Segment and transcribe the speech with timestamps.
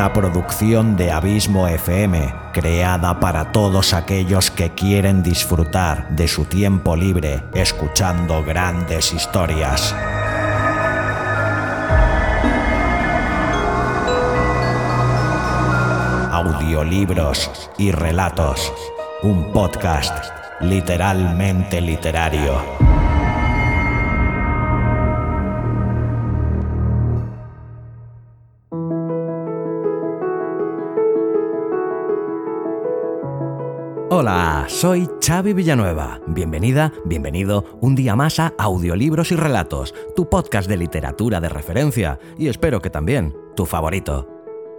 [0.00, 6.96] una producción de Abismo FM, creada para todos aquellos que quieren disfrutar de su tiempo
[6.96, 9.94] libre escuchando grandes historias.
[16.32, 18.72] Audiolibros y relatos.
[19.22, 20.16] Un podcast
[20.62, 22.89] literalmente literario.
[34.70, 36.20] Soy Xavi Villanueva.
[36.28, 42.18] Bienvenida, bienvenido un día más a Audiolibros y Relatos, tu podcast de literatura de referencia
[42.38, 44.28] y espero que también tu favorito.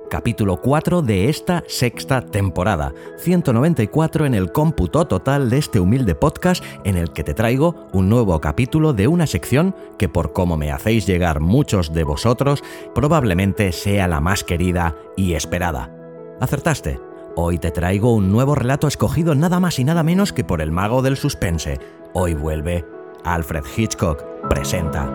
[0.09, 6.63] Capítulo 4 de esta sexta temporada, 194 en el cómputo total de este humilde podcast
[6.85, 10.71] en el que te traigo un nuevo capítulo de una sección que por como me
[10.71, 12.63] hacéis llegar muchos de vosotros,
[12.95, 15.93] probablemente sea la más querida y esperada.
[16.39, 17.10] ¿Acertaste?
[17.35, 20.71] Hoy te traigo un nuevo relato escogido nada más y nada menos que por el
[20.71, 21.79] mago del suspense.
[22.13, 22.85] Hoy vuelve
[23.23, 25.09] Alfred Hitchcock presenta.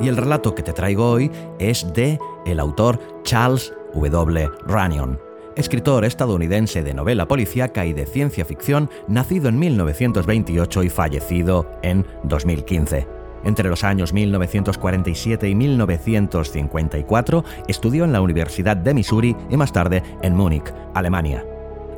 [0.00, 1.30] Y el relato que te traigo hoy
[1.60, 4.50] es de el autor Charles W.
[4.66, 5.20] Runyon,
[5.54, 12.04] escritor estadounidense de novela policíaca y de ciencia ficción, nacido en 1928 y fallecido en
[12.24, 13.15] 2015.
[13.46, 20.02] Entre los años 1947 y 1954 estudió en la Universidad de Missouri y más tarde
[20.22, 21.44] en Múnich, Alemania.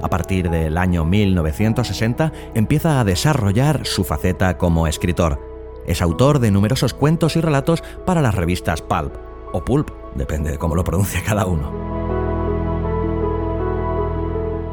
[0.03, 5.41] A partir del año 1960 empieza a desarrollar su faceta como escritor.
[5.87, 9.15] Es autor de numerosos cuentos y relatos para las revistas Pulp
[9.53, 11.98] o Pulp, depende de cómo lo pronuncie cada uno.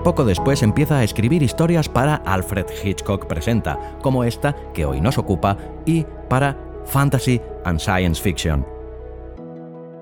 [0.06, 5.18] Poco después empieza a escribir historias para Alfred Hitchcock Presenta, como esta que hoy nos
[5.18, 8.64] ocupa, y para fantasy and science fiction.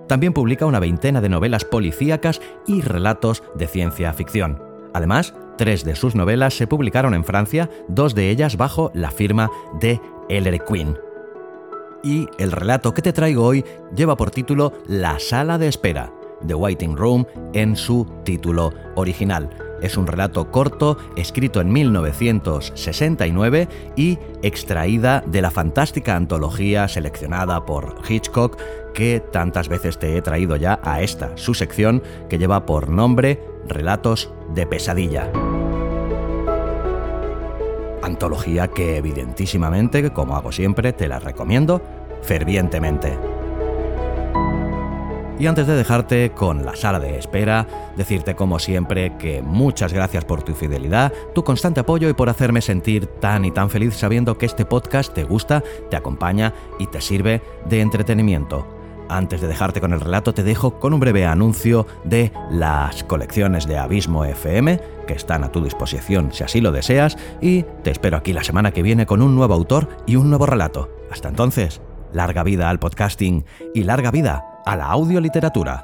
[0.09, 4.61] También publica una veintena de novelas policíacas y relatos de ciencia ficción.
[4.93, 9.49] Además, tres de sus novelas se publicaron en Francia, dos de ellas bajo la firma
[9.79, 10.97] de Ellery Queen.
[12.03, 13.63] Y el relato que te traigo hoy
[13.95, 16.11] lleva por título La sala de espera,
[16.45, 19.49] The Waiting Room en su título original.
[19.83, 23.67] Es un relato corto, escrito en 1969
[23.97, 28.57] y extraída de la fantástica antología seleccionada por Hitchcock
[28.93, 33.43] que tantas veces te he traído ya a esta, su sección que lleva por nombre
[33.67, 35.29] Relatos de Pesadilla.
[38.01, 41.81] Antología que evidentísimamente, como hago siempre, te la recomiendo
[42.21, 43.32] fervientemente.
[45.43, 47.67] Y antes de dejarte con la sala de espera,
[47.97, 52.61] decirte como siempre que muchas gracias por tu fidelidad, tu constante apoyo y por hacerme
[52.61, 57.01] sentir tan y tan feliz sabiendo que este podcast te gusta, te acompaña y te
[57.01, 58.65] sirve de entretenimiento.
[59.09, 63.67] Antes de dejarte con el relato, te dejo con un breve anuncio de las colecciones
[63.67, 68.15] de Abismo FM, que están a tu disposición si así lo deseas, y te espero
[68.15, 70.89] aquí la semana que viene con un nuevo autor y un nuevo relato.
[71.11, 71.81] Hasta entonces,
[72.13, 73.43] larga vida al podcasting
[73.73, 75.83] y larga vida a la audioliteratura.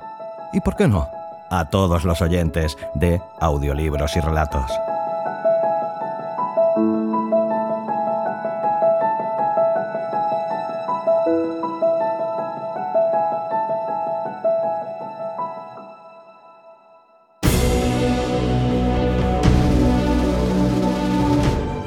[0.53, 1.07] Y por qué no,
[1.49, 4.71] a todos los oyentes de audiolibros y relatos.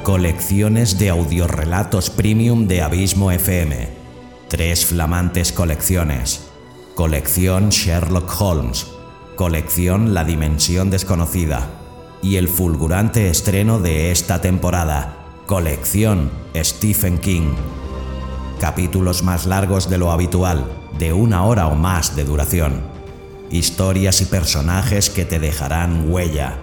[0.03, 3.89] Colecciones de audiorelatos premium de Abismo FM.
[4.47, 6.52] Tres flamantes colecciones
[6.95, 8.85] Colección Sherlock Holmes,
[9.35, 11.67] Colección La Dimensión Desconocida
[12.21, 15.17] y el fulgurante estreno de esta temporada,
[15.47, 17.55] Colección Stephen King.
[18.59, 20.65] Capítulos más largos de lo habitual,
[20.99, 22.83] de una hora o más de duración.
[23.49, 26.59] Historias y personajes que te dejarán huella.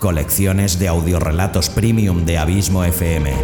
[0.00, 3.34] Colecciones de audiorelatos premium de Abismo FM.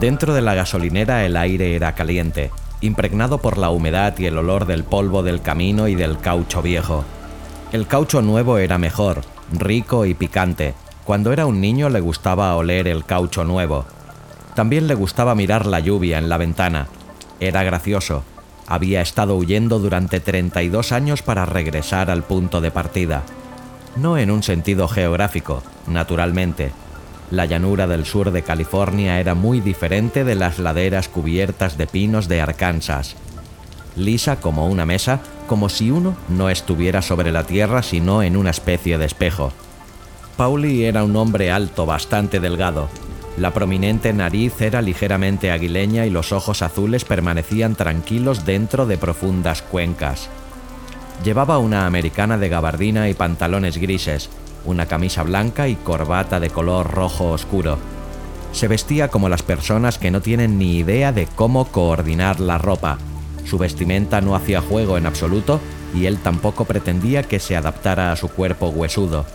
[0.00, 2.50] Dentro de la gasolinera el aire era caliente,
[2.80, 7.04] impregnado por la humedad y el olor del polvo del camino y del caucho viejo.
[7.70, 9.20] El caucho nuevo era mejor,
[9.52, 10.72] rico y picante.
[11.04, 13.84] Cuando era un niño le gustaba oler el caucho nuevo.
[14.54, 16.86] También le gustaba mirar la lluvia en la ventana.
[17.38, 18.24] Era gracioso.
[18.66, 23.22] Había estado huyendo durante 32 años para regresar al punto de partida.
[23.96, 26.72] No en un sentido geográfico, naturalmente.
[27.30, 32.26] La llanura del sur de California era muy diferente de las laderas cubiertas de pinos
[32.26, 33.14] de Arkansas.
[33.94, 38.50] Lisa como una mesa, como si uno no estuviera sobre la tierra sino en una
[38.50, 39.52] especie de espejo.
[40.36, 42.88] Pauli era un hombre alto, bastante delgado.
[43.36, 49.62] La prominente nariz era ligeramente aguileña y los ojos azules permanecían tranquilos dentro de profundas
[49.62, 50.28] cuencas.
[51.24, 54.30] Llevaba una americana de gabardina y pantalones grises,
[54.64, 57.78] una camisa blanca y corbata de color rojo oscuro.
[58.52, 62.98] Se vestía como las personas que no tienen ni idea de cómo coordinar la ropa,
[63.50, 65.60] su vestimenta no hacía juego en absoluto
[65.92, 69.26] y él tampoco pretendía que se adaptara a su cuerpo huesudo.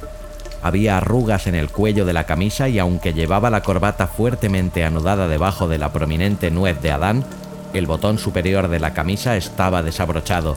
[0.64, 5.28] Había arrugas en el cuello de la camisa y aunque llevaba la corbata fuertemente anudada
[5.28, 7.26] debajo de la prominente nuez de Adán,
[7.74, 10.56] el botón superior de la camisa estaba desabrochado.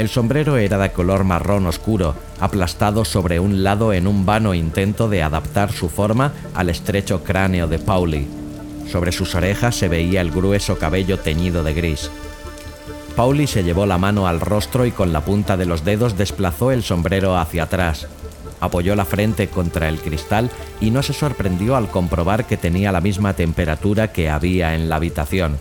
[0.00, 5.10] El sombrero era de color marrón oscuro, aplastado sobre un lado en un vano intento
[5.10, 8.26] de adaptar su forma al estrecho cráneo de Pauli.
[8.90, 12.10] Sobre sus orejas se veía el grueso cabello teñido de gris.
[13.14, 16.70] Pauli se llevó la mano al rostro y con la punta de los dedos desplazó
[16.70, 18.08] el sombrero hacia atrás.
[18.58, 20.50] Apoyó la frente contra el cristal
[20.80, 24.96] y no se sorprendió al comprobar que tenía la misma temperatura que había en la
[24.96, 25.58] habitación.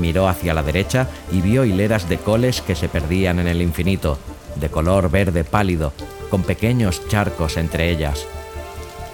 [0.00, 4.18] Miró hacia la derecha y vio hileras de coles que se perdían en el infinito,
[4.56, 5.92] de color verde pálido,
[6.30, 8.26] con pequeños charcos entre ellas.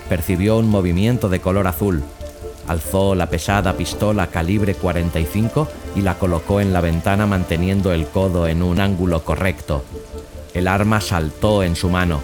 [0.08, 2.04] Percibió un movimiento de color azul,
[2.68, 8.48] Alzó la pesada pistola calibre 45 y la colocó en la ventana manteniendo el codo
[8.48, 9.84] en un ángulo correcto.
[10.52, 12.22] El arma saltó en su mano.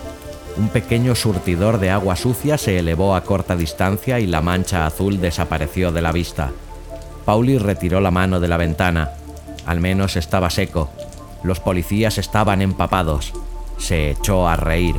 [0.56, 5.20] Un pequeño surtidor de agua sucia se elevó a corta distancia y la mancha azul
[5.20, 6.50] desapareció de la vista.
[7.24, 9.10] Pauli retiró la mano de la ventana.
[9.66, 10.90] Al menos estaba seco.
[11.42, 13.32] Los policías estaban empapados.
[13.78, 14.96] Se echó a reír.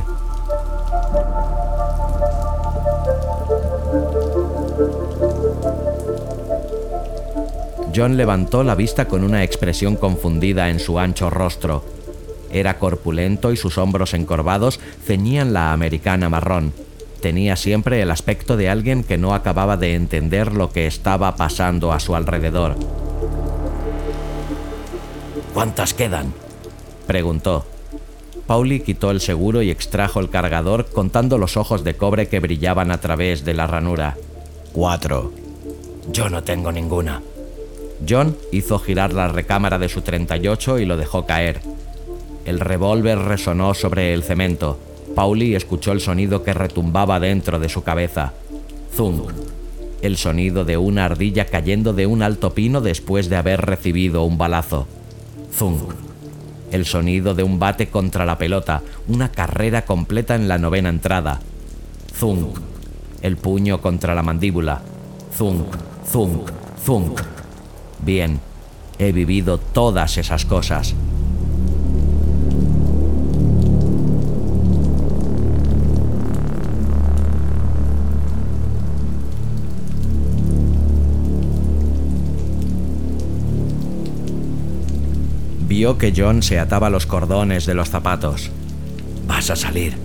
[7.94, 11.84] John levantó la vista con una expresión confundida en su ancho rostro.
[12.52, 16.72] Era corpulento y sus hombros encorvados ceñían la americana marrón.
[17.24, 21.90] Tenía siempre el aspecto de alguien que no acababa de entender lo que estaba pasando
[21.94, 22.76] a su alrededor.
[25.54, 26.34] ¿Cuántas quedan?
[27.06, 27.64] preguntó.
[28.46, 32.90] Pauli quitó el seguro y extrajo el cargador contando los ojos de cobre que brillaban
[32.90, 34.18] a través de la ranura.
[34.74, 35.32] Cuatro.
[36.12, 37.22] Yo no tengo ninguna.
[38.06, 41.62] John hizo girar la recámara de su 38 y lo dejó caer.
[42.44, 44.78] El revólver resonó sobre el cemento.
[45.14, 48.32] Pauli escuchó el sonido que retumbaba dentro de su cabeza.
[48.94, 49.30] Zung.
[50.02, 54.36] El sonido de una ardilla cayendo de un alto pino después de haber recibido un
[54.36, 54.86] balazo.
[55.56, 55.80] Zung.
[56.72, 61.40] El sonido de un bate contra la pelota, una carrera completa en la novena entrada.
[62.18, 62.48] Zung.
[63.22, 64.82] El puño contra la mandíbula.
[65.36, 65.64] Zung,
[66.06, 66.42] zung,
[66.84, 67.14] zung.
[68.04, 68.40] Bien,
[68.98, 70.94] he vivido todas esas cosas.
[85.74, 88.52] Vio que John se ataba los cordones de los zapatos.
[89.26, 89.96] Vas a salir.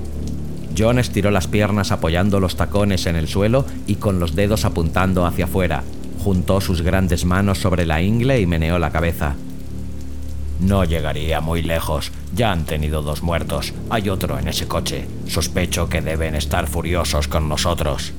[0.75, 5.27] John estiró las piernas apoyando los tacones en el suelo y con los dedos apuntando
[5.27, 5.83] hacia afuera.
[6.23, 9.35] Juntó sus grandes manos sobre la ingle y meneó la cabeza.
[10.59, 12.11] No llegaría muy lejos.
[12.33, 13.71] Ya han tenido dos muertos.
[13.91, 15.05] Hay otro en ese coche.
[15.27, 18.11] Sospecho que deben estar furiosos con nosotros.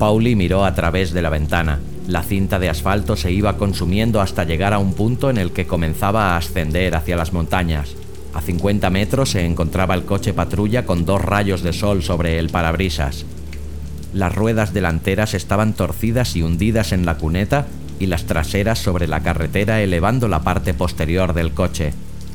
[0.00, 1.78] Pauli miró a través de la ventana.
[2.08, 5.66] La cinta de asfalto se iba consumiendo hasta llegar a un punto en el que
[5.66, 7.94] comenzaba a ascender hacia las montañas.
[8.32, 12.48] A 50 metros se encontraba el coche patrulla con dos rayos de sol sobre el
[12.48, 13.26] parabrisas.
[14.14, 17.66] Las ruedas delanteras estaban torcidas y hundidas en la cuneta
[18.00, 21.92] y las traseras sobre la carretera elevando la parte posterior del coche.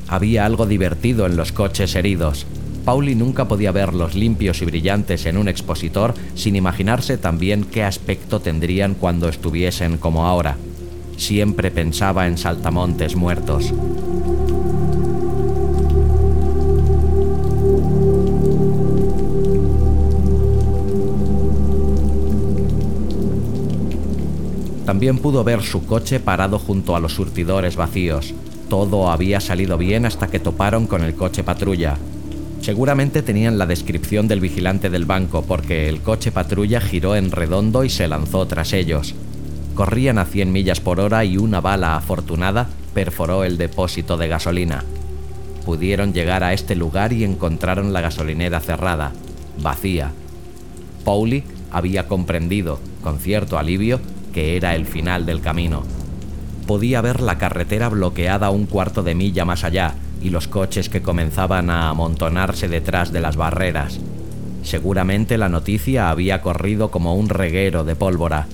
[0.07, 2.45] Había algo divertido en los coches heridos.
[2.85, 8.41] Pauli nunca podía verlos limpios y brillantes en un expositor sin imaginarse también qué aspecto
[8.41, 10.57] tendrían cuando estuviesen como ahora.
[11.15, 13.73] Siempre pensaba en saltamontes muertos.
[24.85, 28.33] También pudo ver su coche parado junto a los surtidores vacíos.
[28.69, 31.97] Todo había salido bien hasta que toparon con el coche patrulla.
[32.63, 37.83] Seguramente tenían la descripción del vigilante del banco porque el coche patrulla giró en redondo
[37.83, 39.15] y se lanzó tras ellos.
[39.75, 44.85] Corrían a 100 millas por hora y una bala afortunada perforó el depósito de gasolina.
[45.65, 49.11] Pudieron llegar a este lugar y encontraron la gasolinera cerrada,
[49.61, 50.13] vacía.
[51.03, 53.99] Pauli había comprendido, con cierto alivio,
[54.33, 55.83] que era el final del camino.
[56.65, 61.01] Podía ver la carretera bloqueada un cuarto de milla más allá y los coches que
[61.01, 63.99] comenzaban a amontonarse detrás de las barreras.
[64.63, 68.47] Seguramente la noticia había corrido como un reguero de pólvora.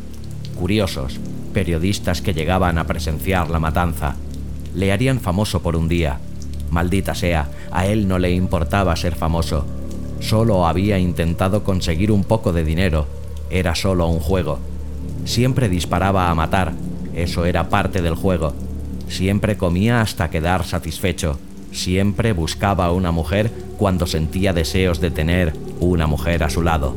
[0.58, 1.20] Curiosos,
[1.54, 4.16] periodistas que llegaban a presenciar la matanza.
[4.74, 6.20] Le harían famoso por un día.
[6.72, 9.66] Maldita sea, a él no le importaba ser famoso.
[10.20, 13.08] Solo había intentado conseguir un poco de dinero.
[13.52, 14.60] Era solo un juego.
[15.26, 16.74] Siempre disparaba a matar,
[17.16, 18.54] eso era parte del juego.
[19.08, 21.40] Siempre comía hasta quedar satisfecho.
[21.72, 26.96] Siempre buscaba a una mujer cuando sentía deseos de tener una mujer a su lado.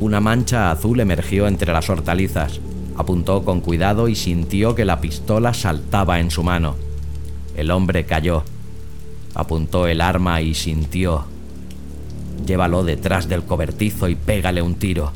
[0.00, 2.60] Una mancha azul emergió entre las hortalizas.
[2.96, 6.76] Apuntó con cuidado y sintió que la pistola saltaba en su mano.
[7.56, 8.44] El hombre cayó.
[9.34, 11.24] Apuntó el arma y sintió.
[12.46, 15.12] Llévalo detrás del cobertizo y pégale un tiro.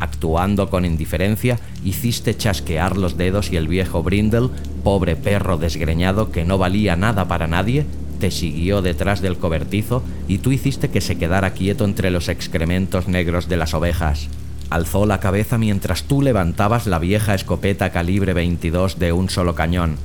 [0.00, 4.50] Actuando con indiferencia, hiciste chasquear los dedos y el viejo Brindle,
[4.82, 7.86] pobre perro desgreñado que no valía nada para nadie,
[8.18, 13.08] te siguió detrás del cobertizo y tú hiciste que se quedara quieto entre los excrementos
[13.08, 14.28] negros de las ovejas.
[14.70, 19.96] Alzó la cabeza mientras tú levantabas la vieja escopeta calibre 22 de un solo cañón.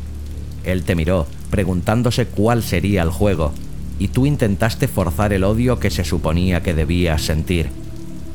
[0.64, 3.54] Él te miró, preguntándose cuál sería el juego,
[3.98, 7.70] y tú intentaste forzar el odio que se suponía que debías sentir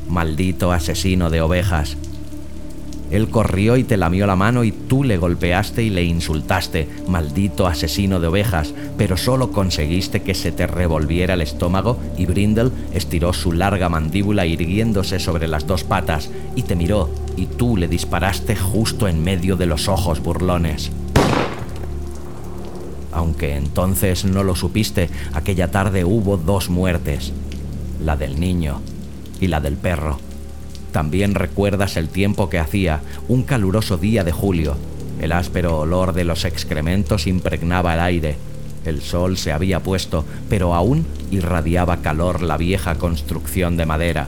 [0.07, 1.97] maldito asesino de ovejas.
[3.11, 7.67] Él corrió y te lamió la mano y tú le golpeaste y le insultaste, maldito
[7.67, 13.31] asesino de ovejas, pero solo conseguiste que se te revolviera el estómago y Brindle estiró
[13.31, 18.55] su larga mandíbula irguiéndose sobre las dos patas y te miró y tú le disparaste
[18.55, 20.91] justo en medio de los ojos burlones.
[23.11, 27.31] Aunque entonces no lo supiste, aquella tarde hubo dos muertes,
[28.03, 28.81] la del niño
[29.39, 30.19] y la del perro.
[30.91, 34.77] También recuerdas el tiempo que hacía, un caluroso día de julio.
[35.19, 38.37] El áspero olor de los excrementos impregnaba el aire.
[38.85, 44.27] El sol se había puesto, pero aún irradiaba calor la vieja construcción de madera.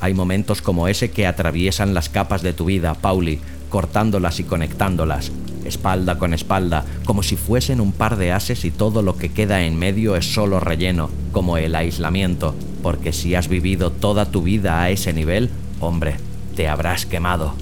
[0.00, 5.32] Hay momentos como ese que atraviesan las capas de tu vida, Pauli, cortándolas y conectándolas,
[5.66, 9.62] espalda con espalda, como si fuesen un par de ases y todo lo que queda
[9.62, 14.80] en medio es solo relleno, como el aislamiento, porque si has vivido toda tu vida
[14.82, 16.16] a ese nivel, hombre,
[16.54, 17.54] te habrás quemado.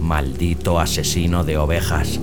[0.00, 2.18] Maldito asesino de ovejas.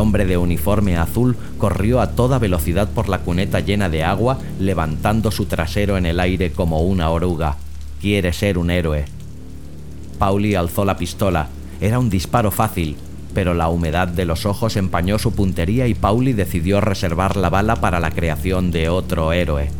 [0.00, 5.30] Hombre de uniforme azul corrió a toda velocidad por la cuneta llena de agua, levantando
[5.30, 7.56] su trasero en el aire como una oruga.
[8.00, 9.04] Quiere ser un héroe,
[10.20, 11.48] Pauli alzó la pistola.
[11.80, 12.98] Era un disparo fácil,
[13.32, 17.76] pero la humedad de los ojos empañó su puntería y Pauli decidió reservar la bala
[17.76, 19.70] para la creación de otro héroe.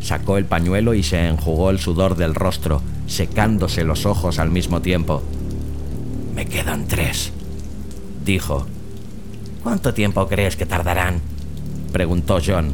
[0.00, 4.82] Sacó el pañuelo y se enjugó el sudor del rostro, secándose los ojos al mismo
[4.82, 5.22] tiempo.
[6.34, 7.32] Me quedan tres,
[8.24, 8.66] dijo.
[9.68, 11.20] ¿Cuánto tiempo crees que tardarán?
[11.92, 12.72] preguntó John.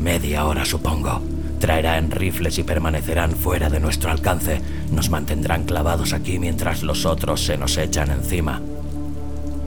[0.00, 1.20] Media hora, supongo.
[1.60, 4.62] Traerán rifles y permanecerán fuera de nuestro alcance.
[4.90, 8.62] Nos mantendrán clavados aquí mientras los otros se nos echan encima.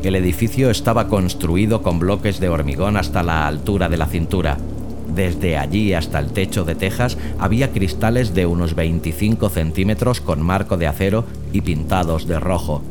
[0.02, 4.58] El edificio estaba construido con bloques de hormigón hasta la altura de la cintura.
[5.14, 10.78] Desde allí hasta el techo de tejas había cristales de unos 25 centímetros con marco
[10.78, 12.82] de acero y pintados de rojo.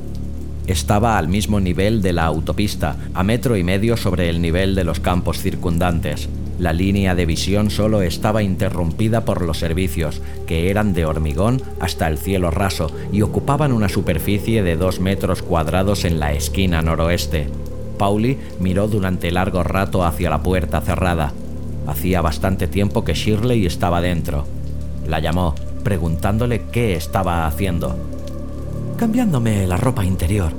[0.69, 4.85] Estaba al mismo nivel de la autopista, a metro y medio sobre el nivel de
[4.85, 6.29] los campos circundantes.
[6.59, 12.07] La línea de visión solo estaba interrumpida por los servicios, que eran de hormigón hasta
[12.07, 17.49] el cielo raso y ocupaban una superficie de dos metros cuadrados en la esquina noroeste.
[17.97, 21.33] Pauli miró durante largo rato hacia la puerta cerrada.
[21.87, 24.45] Hacía bastante tiempo que Shirley estaba dentro.
[25.07, 28.18] La llamó, preguntándole qué estaba haciendo.
[28.99, 30.53] Cambiándome la ropa interior.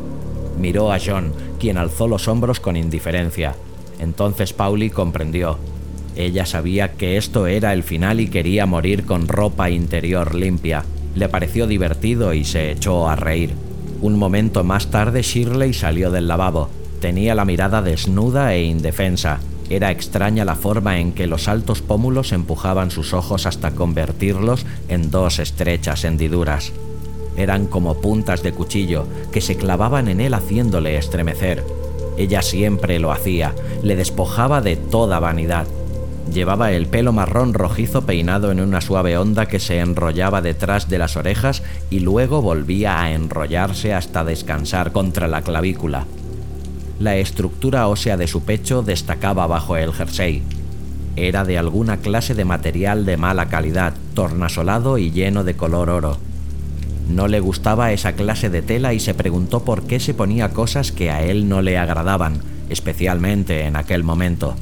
[0.57, 3.53] Miró a John, quien alzó los hombros con indiferencia.
[3.99, 5.57] Entonces Pauli comprendió.
[6.15, 10.85] Ella sabía que esto era el final y quería morir con ropa interior limpia.
[11.15, 13.55] Le pareció divertido y se echó a reír.
[14.01, 16.69] Un momento más tarde Shirley salió del lavabo.
[17.01, 19.41] Tenía la mirada desnuda e indefensa.
[19.69, 25.11] Era extraña la forma en que los altos pómulos empujaban sus ojos hasta convertirlos en
[25.11, 26.71] dos estrechas hendiduras.
[27.39, 31.63] Eran como puntas de cuchillo que se clavaban en él haciéndole estremecer.
[32.17, 35.65] Ella siempre lo hacía, le despojaba de toda vanidad.
[36.33, 40.97] Llevaba el pelo marrón rojizo peinado en una suave onda que se enrollaba detrás de
[40.97, 46.07] las orejas y luego volvía a enrollarse hasta descansar contra la clavícula.
[46.99, 50.43] La estructura ósea de su pecho destacaba bajo el jersey.
[51.15, 56.28] Era de alguna clase de material de mala calidad, tornasolado y lleno de color oro.
[57.09, 60.91] No le gustaba esa clase de tela y se preguntó por qué se ponía cosas
[60.91, 62.39] que a él no le agradaban,
[62.69, 64.55] especialmente en aquel momento.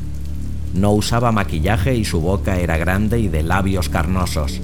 [0.73, 4.61] No usaba maquillaje y su boca era grande y de labios carnosos.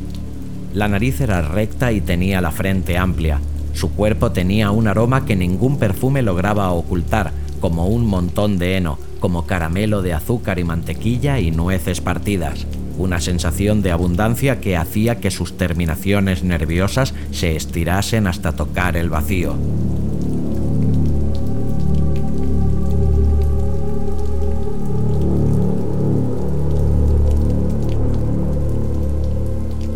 [0.73, 3.41] La nariz era recta y tenía la frente amplia.
[3.73, 8.97] Su cuerpo tenía un aroma que ningún perfume lograba ocultar, como un montón de heno,
[9.19, 12.65] como caramelo de azúcar y mantequilla y nueces partidas.
[12.97, 19.09] Una sensación de abundancia que hacía que sus terminaciones nerviosas se estirasen hasta tocar el
[19.09, 19.55] vacío.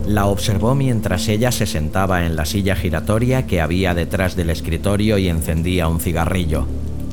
[0.08, 5.18] La observó mientras ella se sentaba en la silla giratoria que había detrás del escritorio
[5.18, 6.66] y encendía un cigarrillo.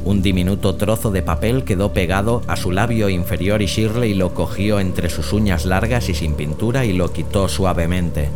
[0.05, 4.79] Un diminuto trozo de papel quedó pegado a su labio inferior y Shirley lo cogió
[4.79, 8.29] entre sus uñas largas y sin pintura y lo quitó suavemente.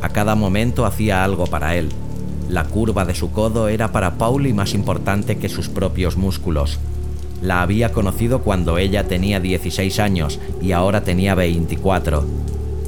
[0.00, 1.90] A cada momento hacía algo para él.
[2.48, 6.78] La curva de su codo era para Pauli más importante que sus propios músculos.
[7.42, 12.24] La había conocido cuando ella tenía 16 años y ahora tenía 24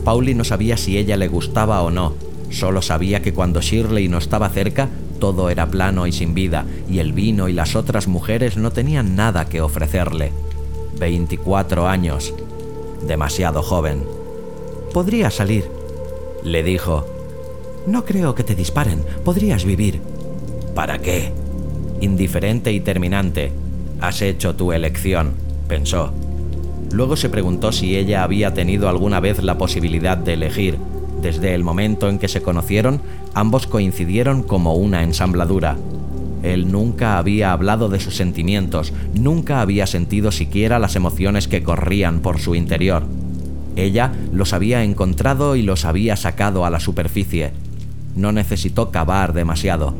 [0.08, 2.14] Pauli no sabía si ella le gustaba o no,
[2.50, 6.98] solo sabía que cuando Shirley no estaba cerca, todo era plano y sin vida, y
[6.98, 10.32] el vino y las otras mujeres no tenían nada que ofrecerle.
[10.98, 12.34] 24 años.
[13.06, 14.04] Demasiado joven.
[14.92, 15.70] Podría salir,
[16.42, 17.06] le dijo.
[17.86, 20.00] No creo que te disparen, podrías vivir.
[20.74, 21.32] ¿Para qué?
[22.00, 23.52] Indiferente y terminante.
[24.00, 25.32] Has hecho tu elección,
[25.68, 26.12] pensó.
[26.92, 30.78] Luego se preguntó si ella había tenido alguna vez la posibilidad de elegir.
[31.22, 33.00] Desde el momento en que se conocieron,
[33.34, 35.76] ambos coincidieron como una ensambladura.
[36.42, 42.20] Él nunca había hablado de sus sentimientos, nunca había sentido siquiera las emociones que corrían
[42.20, 43.02] por su interior.
[43.74, 47.52] Ella los había encontrado y los había sacado a la superficie.
[48.14, 49.94] No necesitó cavar demasiado.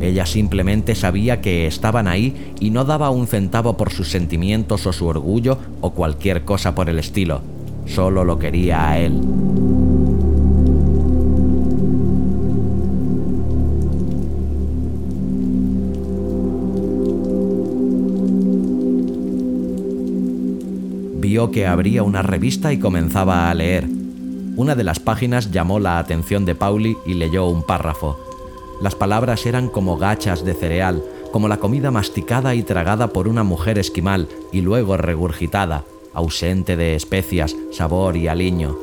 [0.00, 4.92] Ella simplemente sabía que estaban ahí y no daba un centavo por sus sentimientos o
[4.92, 7.42] su orgullo o cualquier cosa por el estilo.
[7.86, 9.20] Solo lo quería a él.
[21.34, 23.88] Que abría una revista y comenzaba a leer.
[24.56, 28.16] Una de las páginas llamó la atención de Pauli y leyó un párrafo.
[28.80, 33.42] Las palabras eran como gachas de cereal, como la comida masticada y tragada por una
[33.42, 38.78] mujer esquimal y luego regurgitada, ausente de especias, sabor y aliño.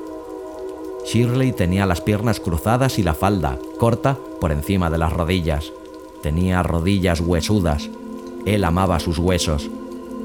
[1.05, 5.71] Shirley tenía las piernas cruzadas y la falda, corta, por encima de las rodillas.
[6.21, 7.89] Tenía rodillas huesudas.
[8.45, 9.69] Él amaba sus huesos.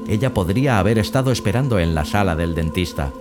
[0.07, 3.11] Ella podría haber estado esperando en la sala del dentista.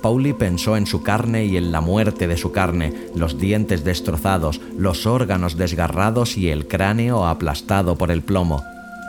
[0.00, 4.60] Pauli pensó en su carne y en la muerte de su carne, los dientes destrozados,
[4.76, 8.62] los órganos desgarrados y el cráneo aplastado por el plomo.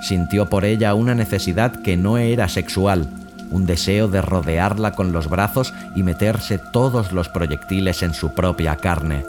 [0.07, 3.09] Sintió por ella una necesidad que no era sexual,
[3.51, 8.77] un deseo de rodearla con los brazos y meterse todos los proyectiles en su propia
[8.77, 9.25] carne.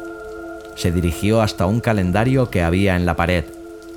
[0.77, 3.45] Se dirigió hasta un calendario que había en la pared.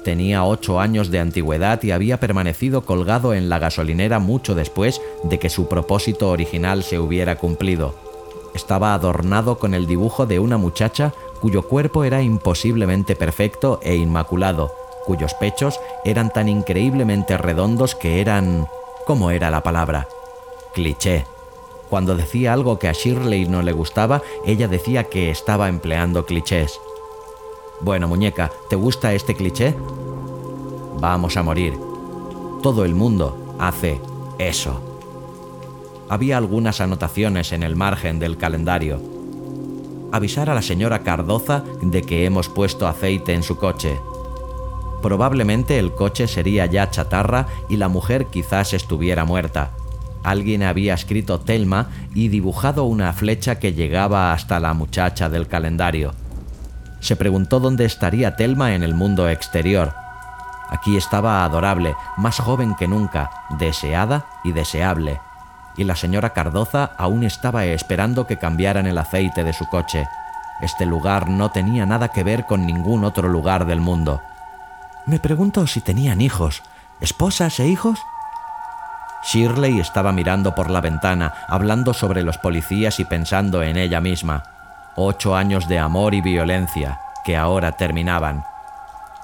[0.04, 5.40] Tenía ocho años de antigüedad y había permanecido colgado en la gasolinera mucho después de
[5.40, 7.96] que su propósito original se hubiera cumplido.
[8.54, 14.74] Estaba adornado con el dibujo de una muchacha cuyo cuerpo era imposiblemente perfecto e inmaculado,
[15.06, 18.68] cuyos pechos eran tan increíblemente redondos que eran...
[19.06, 20.08] ¿cómo era la palabra?
[20.76, 21.26] Cliché.
[21.90, 26.80] Cuando decía algo que a Shirley no le gustaba, ella decía que estaba empleando clichés.
[27.82, 29.74] Bueno, muñeca, ¿te gusta este cliché?
[31.00, 31.74] Vamos a morir.
[32.62, 34.02] Todo el mundo hace
[34.38, 34.82] eso.
[36.10, 39.02] Había algunas anotaciones en el margen del calendario.
[40.12, 43.98] Avisar a la señora Cardoza de que hemos puesto aceite en su coche.
[45.02, 49.72] Probablemente el coche sería ya chatarra y la mujer quizás estuviera muerta.
[50.24, 56.12] Alguien había escrito Telma y dibujado una flecha que llegaba hasta la muchacha del calendario.
[57.00, 59.94] Se preguntó dónde estaría Telma en el mundo exterior.
[60.70, 65.20] Aquí estaba adorable, más joven que nunca, deseada y deseable.
[65.78, 70.08] Y la señora Cardoza aún estaba esperando que cambiaran el aceite de su coche.
[70.62, 74.22] Este lugar no tenía nada que ver con ningún otro lugar del mundo.
[75.06, 76.62] Me pregunto si tenían hijos,
[77.00, 78.00] esposas e hijos.
[79.24, 84.59] Shirley estaba mirando por la ventana, hablando sobre los policías y pensando en ella misma.
[84.96, 88.44] Ocho años de amor y violencia, que ahora terminaban.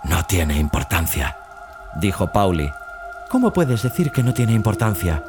[0.04, 1.36] No tiene importancia,
[2.00, 2.70] dijo Pauli.
[3.30, 5.24] ¿Cómo puedes decir que no tiene importancia?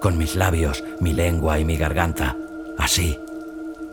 [0.00, 2.36] Con mis labios, mi lengua y mi garganta.
[2.78, 3.18] Así.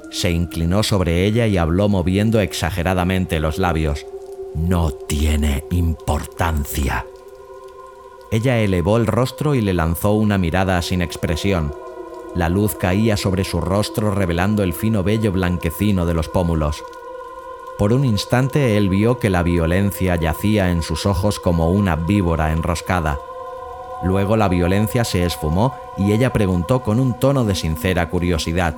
[0.09, 4.05] Se inclinó sobre ella y habló moviendo exageradamente los labios.
[4.55, 7.05] No tiene importancia.
[8.31, 11.73] Ella elevó el rostro y le lanzó una mirada sin expresión.
[12.33, 16.83] La luz caía sobre su rostro revelando el fino vello blanquecino de los pómulos.
[17.77, 22.53] Por un instante él vio que la violencia yacía en sus ojos como una víbora
[22.53, 23.17] enroscada.
[24.03, 28.75] Luego la violencia se esfumó y ella preguntó con un tono de sincera curiosidad.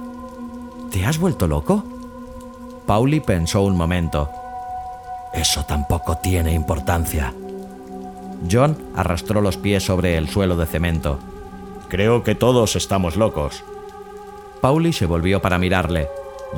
[0.91, 1.83] ¿Te has vuelto loco?
[2.85, 4.29] Pauli pensó un momento.
[5.33, 7.33] Eso tampoco tiene importancia.
[8.51, 11.19] John arrastró los pies sobre el suelo de cemento.
[11.89, 13.63] Creo que todos estamos locos.
[14.61, 16.07] Pauli se volvió para mirarle.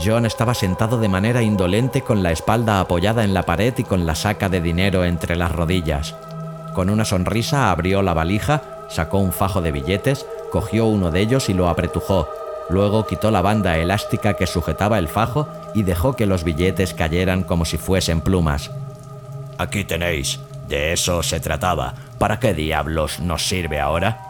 [0.03, 4.05] John estaba sentado de manera indolente con la espalda apoyada en la pared y con
[4.05, 6.15] la saca de dinero entre las rodillas.
[6.73, 11.49] Con una sonrisa abrió la valija, sacó un fajo de billetes, cogió uno de ellos
[11.49, 12.27] y lo apretujó.
[12.69, 17.43] Luego quitó la banda elástica que sujetaba el fajo y dejó que los billetes cayeran
[17.43, 18.71] como si fuesen plumas.
[19.57, 20.39] Aquí tenéis.
[20.67, 21.93] De eso se trataba.
[22.17, 24.24] ¿Para qué diablos nos sirve ahora?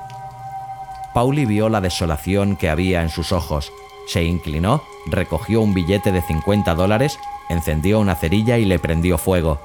[1.16, 3.72] Pauli vio la desolación que había en sus ojos.
[4.06, 9.60] Se inclinó, recogió un billete de 50 dólares, encendió una cerilla y le prendió fuego.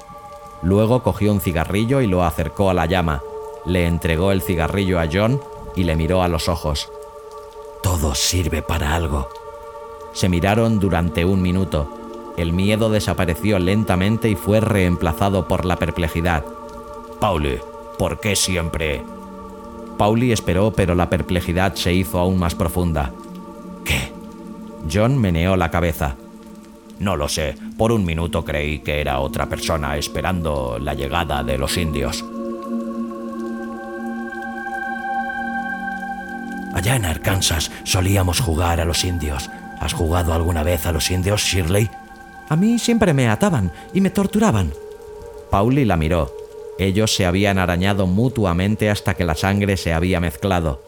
[0.61, 3.21] Luego cogió un cigarrillo y lo acercó a la llama.
[3.65, 5.41] Le entregó el cigarrillo a John
[5.75, 6.89] y le miró a los ojos.
[7.83, 9.27] Todo sirve para algo.
[10.13, 12.33] Se miraron durante un minuto.
[12.37, 16.45] El miedo desapareció lentamente y fue reemplazado por la perplejidad.
[17.19, 17.59] Pauli,
[17.97, 19.03] ¿por qué siempre?
[19.97, 23.11] Pauli esperó, pero la perplejidad se hizo aún más profunda.
[23.85, 24.11] ¿Qué?
[24.91, 26.15] John meneó la cabeza.
[26.99, 31.57] No lo sé, por un minuto creí que era otra persona esperando la llegada de
[31.57, 32.23] los indios.
[36.73, 39.49] Allá en Arkansas solíamos jugar a los indios.
[39.79, 41.89] ¿Has jugado alguna vez a los indios, Shirley?
[42.49, 44.71] A mí siempre me ataban y me torturaban.
[45.49, 46.40] Pauli la miró.
[46.81, 50.81] Ellos se habían arañado mutuamente hasta que la sangre se había mezclado.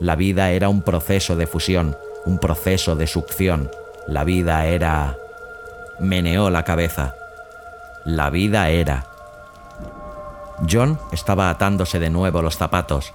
[0.00, 3.70] La vida era un proceso de fusión, un proceso de succión.
[4.08, 5.16] La vida era...
[6.00, 7.14] Meneó la cabeza.
[8.04, 9.06] La vida era...
[10.68, 13.14] John estaba atándose de nuevo los zapatos.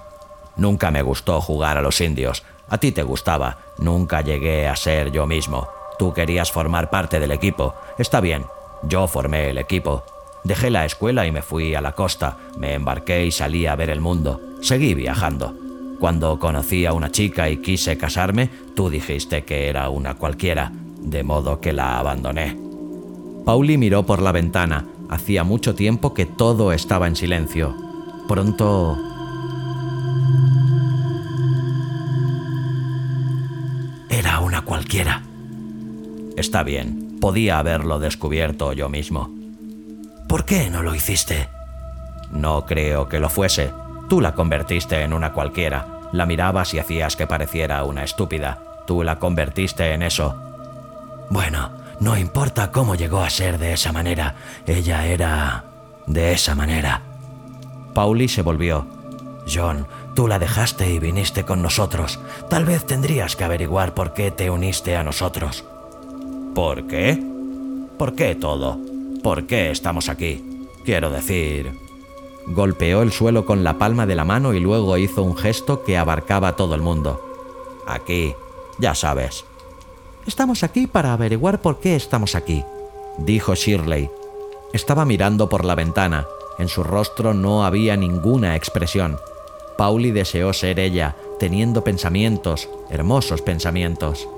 [0.56, 2.44] Nunca me gustó jugar a los indios.
[2.70, 3.58] A ti te gustaba.
[3.76, 5.68] Nunca llegué a ser yo mismo.
[5.98, 7.74] Tú querías formar parte del equipo.
[7.98, 8.46] Está bien.
[8.84, 10.21] Yo formé el equipo.
[10.44, 12.36] Dejé la escuela y me fui a la costa.
[12.58, 14.40] Me embarqué y salí a ver el mundo.
[14.60, 15.56] Seguí viajando.
[16.00, 21.22] Cuando conocí a una chica y quise casarme, tú dijiste que era una cualquiera, de
[21.22, 22.56] modo que la abandoné.
[23.44, 24.84] Pauli miró por la ventana.
[25.08, 27.76] Hacía mucho tiempo que todo estaba en silencio.
[28.26, 28.98] Pronto
[34.08, 35.22] Era una cualquiera.
[36.36, 39.41] Está bien, podía haberlo descubierto yo mismo.
[40.32, 41.50] ¿Por qué no lo hiciste?
[42.30, 43.70] No creo que lo fuese.
[44.08, 45.86] Tú la convertiste en una cualquiera.
[46.12, 48.58] La mirabas y hacías que pareciera una estúpida.
[48.86, 50.34] Tú la convertiste en eso.
[51.28, 54.34] Bueno, no importa cómo llegó a ser de esa manera.
[54.66, 55.64] Ella era...
[56.06, 57.02] de esa manera.
[57.92, 58.86] Pauli se volvió.
[59.46, 62.18] John, tú la dejaste y viniste con nosotros.
[62.48, 65.62] Tal vez tendrías que averiguar por qué te uniste a nosotros.
[66.54, 67.22] ¿Por qué?
[67.98, 68.91] ¿Por qué todo?
[69.22, 70.66] ¿Por qué estamos aquí?
[70.84, 71.72] Quiero decir...
[72.44, 75.96] Golpeó el suelo con la palma de la mano y luego hizo un gesto que
[75.96, 77.20] abarcaba todo el mundo.
[77.86, 78.34] Aquí,
[78.78, 79.44] Ya sabes.
[80.26, 82.64] Estamos aquí para averiguar por qué estamos aquí,
[83.18, 84.10] dijo Shirley.
[84.72, 86.26] Estaba mirando por la ventana.
[86.58, 89.18] En su rostro no había ninguna expresión.
[89.76, 94.28] Pauli deseó ser ella, teniendo pensamientos, hermosos pensamientos.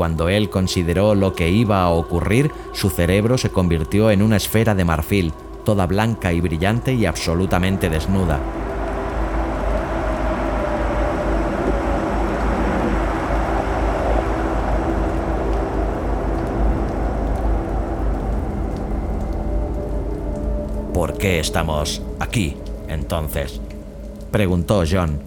[0.00, 4.74] Cuando él consideró lo que iba a ocurrir, su cerebro se convirtió en una esfera
[4.74, 8.40] de marfil, toda blanca y brillante y absolutamente desnuda.
[20.94, 22.56] ¿Por qué estamos aquí,
[22.88, 23.60] entonces?
[24.30, 25.20] preguntó John.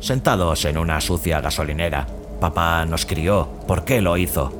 [0.00, 2.08] Sentados en una sucia gasolinera.
[2.42, 3.48] Papá nos crió.
[3.68, 4.52] ¿Por qué lo hizo?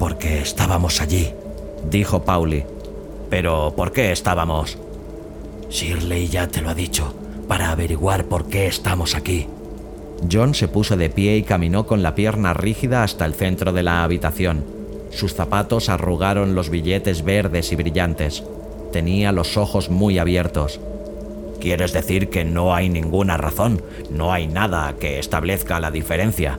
[0.00, 1.32] Porque estábamos allí,
[1.88, 2.64] dijo Pauli.
[3.30, 4.76] ¿Pero por qué estábamos?
[5.70, 7.14] Shirley ya te lo ha dicho,
[7.46, 9.46] para averiguar por qué estamos aquí.
[10.28, 13.84] John se puso de pie y caminó con la pierna rígida hasta el centro de
[13.84, 14.64] la habitación.
[15.12, 18.42] Sus zapatos arrugaron los billetes verdes y brillantes.
[18.90, 20.80] Tenía los ojos muy abiertos.
[21.60, 23.82] ¿Quieres decir que no hay ninguna razón?
[24.10, 26.58] ¿No hay nada que establezca la diferencia?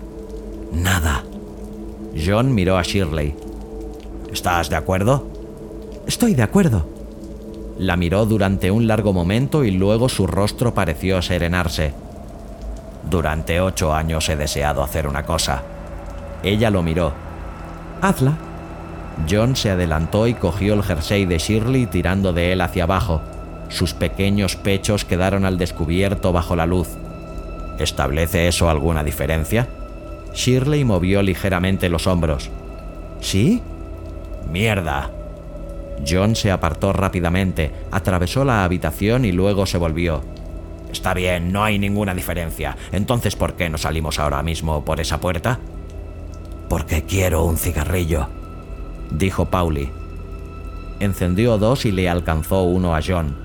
[0.73, 1.23] Nada.
[2.15, 3.35] John miró a Shirley.
[4.31, 5.27] ¿Estás de acuerdo?
[6.07, 6.87] Estoy de acuerdo.
[7.77, 11.93] La miró durante un largo momento y luego su rostro pareció serenarse.
[13.09, 15.61] Durante ocho años he deseado hacer una cosa.
[16.43, 17.13] Ella lo miró.
[18.01, 18.33] Hazla.
[19.29, 23.21] John se adelantó y cogió el jersey de Shirley tirando de él hacia abajo.
[23.69, 26.89] Sus pequeños pechos quedaron al descubierto bajo la luz.
[27.77, 29.67] ¿Establece eso alguna diferencia?
[30.33, 32.49] Shirley movió ligeramente los hombros.
[33.21, 33.61] ¿Sí?
[34.51, 35.11] ¡Mierda!
[36.07, 40.21] John se apartó rápidamente, atravesó la habitación y luego se volvió.
[40.91, 42.75] Está bien, no hay ninguna diferencia.
[42.91, 45.59] Entonces, ¿por qué no salimos ahora mismo por esa puerta?
[46.69, 48.27] Porque quiero un cigarrillo,
[49.11, 49.89] dijo Pauli.
[50.99, 53.35] Encendió dos y le alcanzó uno a John.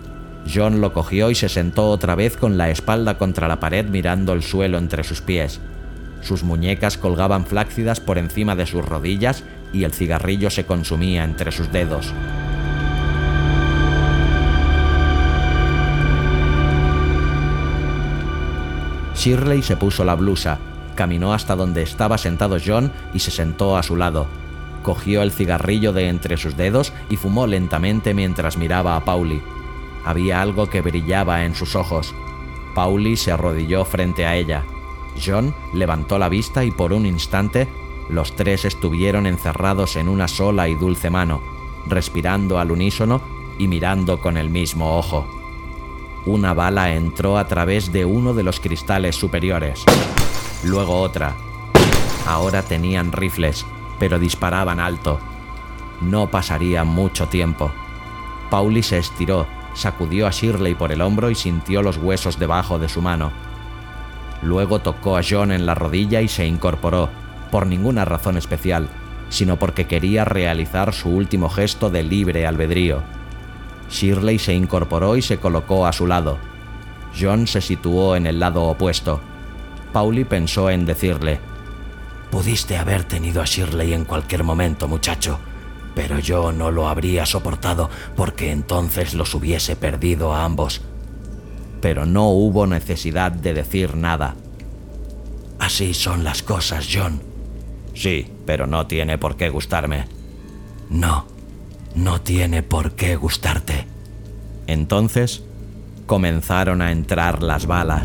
[0.53, 4.33] John lo cogió y se sentó otra vez con la espalda contra la pared mirando
[4.33, 5.61] el suelo entre sus pies.
[6.23, 11.53] Sus muñecas colgaban flácidas por encima de sus rodillas y el cigarrillo se consumía entre
[11.53, 12.13] sus dedos.
[19.15, 20.59] Shirley se puso la blusa,
[20.95, 24.29] caminó hasta donde estaba sentado John y se sentó a su lado.
[24.85, 29.43] Cogió el cigarrillo de entre sus dedos y fumó lentamente mientras miraba a Pauli.
[30.05, 32.15] Había algo que brillaba en sus ojos.
[32.77, 34.63] Pauli se arrodilló frente a ella.
[35.25, 37.69] John levantó la vista y por un instante
[38.09, 41.43] los tres estuvieron encerrados en una sola y dulce mano,
[41.87, 43.21] respirando al unísono
[43.59, 45.27] y mirando con el mismo ojo.
[46.27, 49.85] Una bala entró a través de uno de los cristales superiores,
[50.65, 51.37] luego otra.
[52.27, 53.65] Ahora tenían rifles,
[53.99, 55.19] pero disparaban alto.
[56.01, 57.73] No pasaría mucho tiempo.
[58.51, 62.89] Pauli se estiró, sacudió a Shirley por el hombro y sintió los huesos debajo de
[62.89, 63.33] su mano.
[64.43, 67.09] Luego tocó a John en la rodilla y se incorporó,
[67.51, 68.89] por ninguna razón especial,
[69.31, 73.03] sino porque quería realizar su último gesto de libre albedrío.
[73.91, 76.39] Shirley se incorporó y se colocó a su lado.
[77.19, 79.21] John se situó en el lado opuesto.
[79.93, 81.41] Pauli pensó en decirle,
[82.31, 85.39] Pudiste haber tenido a Shirley en cualquier momento, muchacho,
[85.95, 90.83] pero yo no lo habría soportado porque entonces los hubiese perdido a ambos.
[91.81, 94.35] Pero no hubo necesidad de decir nada.
[95.59, 97.21] Así son las cosas, John.
[97.95, 100.05] Sí, pero no tiene por qué gustarme.
[100.91, 101.27] No,
[101.95, 103.87] no tiene por qué gustarte.
[104.67, 105.43] Entonces
[106.07, 108.03] comenzaron a entrar las balas.